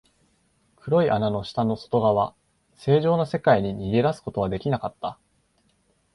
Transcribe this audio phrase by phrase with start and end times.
[0.77, 2.33] 黒い穴の下の外側、
[2.73, 5.19] 正常な世界に逃げ出すことはできなかった。